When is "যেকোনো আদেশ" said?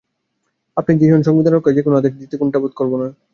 1.77-2.13